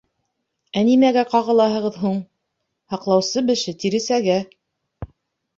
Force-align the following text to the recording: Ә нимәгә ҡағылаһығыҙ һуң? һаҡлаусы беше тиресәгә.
Ә 0.79 0.81
нимәгә 0.87 1.23
ҡағылаһығыҙ 1.33 1.99
һуң? 2.05 2.17
һаҡлаусы 2.95 3.45
беше 3.51 3.75
тиресәгә. 3.85 4.39